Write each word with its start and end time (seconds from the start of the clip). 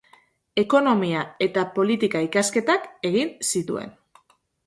Ekonomia- 0.61 1.25
eta 1.47 1.65
politika-ikasketak 1.75 2.87
egin 3.11 3.29
zituen. 3.53 3.93